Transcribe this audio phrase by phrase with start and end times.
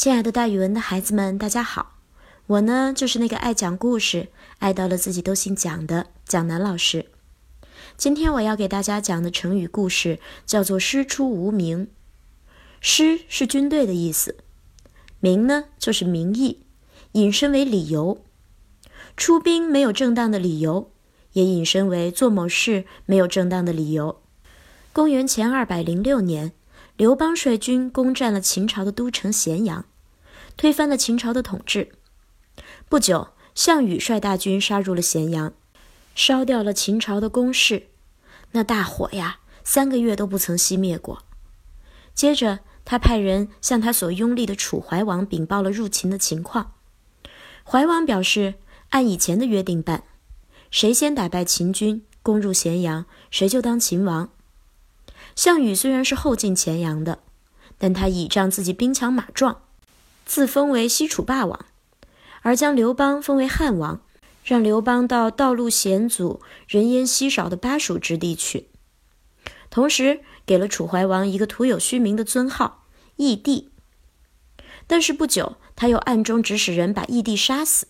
[0.00, 1.98] 亲爱的，大语文的孩子们，大家好！
[2.46, 7.10] 我呢，就是那个爱讲故事、爱到了自己都姓蒋的蒋楠老师。
[7.98, 11.88] 今天我要给大家讲的成语故事叫做“师出无名”。
[12.80, 14.38] 师是军队的意思，
[15.18, 16.60] 名呢就是名义，
[17.12, 18.24] 引申为理由。
[19.18, 20.90] 出兵没有正当的理由，
[21.34, 24.22] 也引申为做某事没有正当的理由。
[24.94, 26.52] 公元前二百零六年。
[26.96, 29.86] 刘邦率军攻占了秦朝的都城咸阳，
[30.60, 31.90] 推翻了秦朝的统治。
[32.86, 35.54] 不久，项羽率大军杀入了咸阳，
[36.14, 37.86] 烧掉了秦朝的宫室。
[38.50, 41.24] 那大火呀，三个月都不曾熄灭过。
[42.12, 46.74] 接着，他派人向他所拥立的楚怀王禀报了入秦的情况。
[47.64, 48.56] 怀王表示，
[48.90, 50.04] 按以前的约定办，
[50.70, 54.28] 谁先打败秦军，攻入咸阳，谁就当秦王。
[55.34, 57.20] 项羽虽然是后进咸阳的，
[57.78, 59.62] 但他倚仗自己兵强马壮，
[60.30, 61.66] 自封为西楚霸王，
[62.42, 64.00] 而将刘邦封为汉王，
[64.44, 68.68] 让刘邦到道路险阻、人烟稀少的巴蜀之地去，
[69.70, 72.84] 同时给了楚怀王一个徒有虚名的尊号——
[73.18, 73.72] 义帝。
[74.86, 77.88] 但是不久，他又暗中指使人把义帝杀死。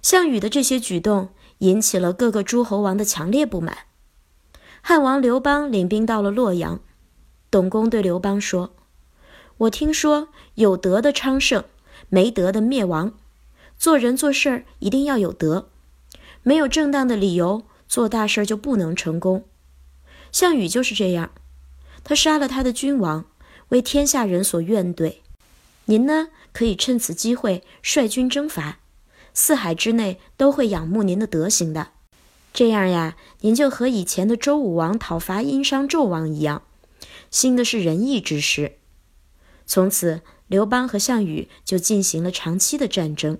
[0.00, 3.76] 项羽的这些举动引起了各个诸侯王的强烈不满。
[4.80, 6.80] 汉王刘邦领兵到了洛阳，
[7.50, 8.74] 董公对刘邦说
[9.58, 11.64] ：“我听说有德的昌盛，
[12.08, 13.14] 没德的灭亡。
[13.76, 15.68] 做人做事儿一定要有德，
[16.44, 19.44] 没有正当的理由做大事就不能成功。
[20.30, 21.32] 项羽就是这样，
[22.04, 23.24] 他杀了他的君王，
[23.70, 25.16] 为天下人所怨怼。
[25.86, 28.78] 您呢，可以趁此机会率军征伐，
[29.34, 31.88] 四海之内都会仰慕您的德行的。”
[32.54, 36.62] 这样呀，您就和以前的周武王讨伐殷商纣王一样，
[37.30, 38.77] 兴的是仁义之师。
[39.68, 43.38] 从此，刘邦和项羽就进行了长期的战争。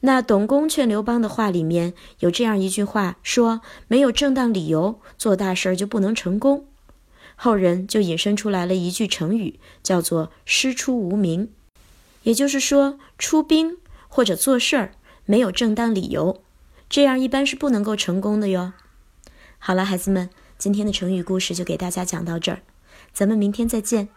[0.00, 6.66] 那董公劝刘邦的话里面有这样一句话，说没有正当理由做大事儿就不能成功。
[7.36, 11.52] 后人就引申出来了一句成语，叫做“师出无名”，
[12.24, 13.78] 也就是说，出兵
[14.08, 14.92] 或者做事儿
[15.24, 16.42] 没有正当理由。
[16.88, 18.72] 这样一般是不能够成功的哟。
[19.58, 20.28] 好了，孩子们，
[20.58, 22.62] 今天的成语故事就给大家讲到这儿，
[23.12, 24.08] 咱们明天再见。